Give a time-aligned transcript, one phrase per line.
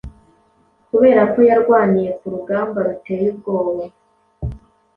[0.89, 3.73] Kuberako yarwaniye kurugamba ruteye ubwoba